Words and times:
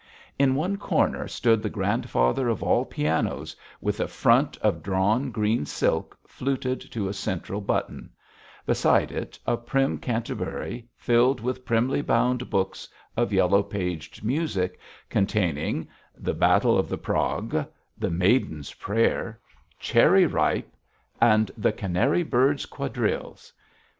In 0.39 0.55
one 0.55 0.77
corner 0.77 1.27
stood 1.27 1.61
the 1.61 1.69
grandfather 1.69 2.49
of 2.49 2.63
all 2.63 2.85
pianos, 2.85 3.55
with 3.81 3.99
a 3.99 4.07
front 4.07 4.57
of 4.63 4.81
drawn 4.81 5.29
green 5.29 5.63
silk 5.63 6.17
fluted 6.25 6.81
to 6.91 7.07
a 7.07 7.13
central 7.13 7.61
button; 7.61 8.09
beside 8.65 9.11
it 9.11 9.37
a 9.45 9.57
prim 9.57 9.99
canterbury, 9.99 10.87
filled 10.95 11.39
with 11.39 11.63
primly 11.65 12.01
bound 12.01 12.49
books 12.49 12.89
of 13.15 13.31
yellow 13.31 13.61
paged 13.61 14.23
music, 14.23 14.79
containing, 15.07 15.87
'The 16.17 16.33
Battle 16.33 16.79
of 16.79 16.89
the 16.89 16.97
Prague,' 16.97 17.63
'The 17.95 18.09
Maiden's 18.09 18.73
Prayer,' 18.73 19.39
'Cherry 19.79 20.25
Ripe,' 20.25 20.75
and 21.21 21.51
'The 21.55 21.73
Canary 21.73 22.23
Bird's 22.23 22.65
Quadrilles.' 22.65 23.53